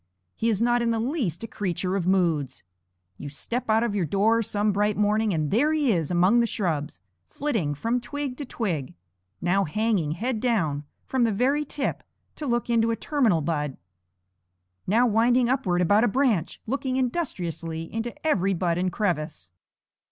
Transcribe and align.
He 0.35 0.49
is 0.49 0.63
not 0.63 0.81
in 0.81 0.89
the 0.89 0.97
least 0.99 1.43
a 1.43 1.47
creature 1.47 1.95
of 1.95 2.07
moods. 2.07 2.63
You 3.19 3.29
step 3.29 3.69
out 3.69 3.83
of 3.83 3.93
your 3.93 4.03
door 4.07 4.41
some 4.41 4.71
bright 4.71 4.97
morning, 4.97 5.31
and 5.31 5.51
there 5.51 5.71
he 5.73 5.91
is 5.91 6.09
among 6.09 6.39
the 6.39 6.47
shrubs, 6.47 6.99
flitting 7.27 7.75
from 7.75 8.01
twig 8.01 8.35
to 8.37 8.45
twig; 8.45 8.95
now 9.41 9.63
hanging 9.63 10.13
head 10.13 10.39
down 10.39 10.85
from 11.05 11.23
the 11.23 11.31
very 11.31 11.63
tip 11.65 12.01
to 12.37 12.47
look 12.47 12.67
into 12.67 12.89
a 12.89 12.95
terminal 12.95 13.41
bud; 13.41 13.77
now 14.87 15.05
winding 15.05 15.47
upward 15.47 15.81
about 15.81 16.03
a 16.03 16.07
branch, 16.07 16.59
looking 16.65 16.95
industriously 16.95 17.83
into 17.93 18.11
every 18.25 18.55
bud 18.55 18.79
and 18.79 18.91
crevice. 18.91 19.51